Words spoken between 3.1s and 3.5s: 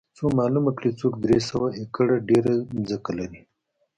لري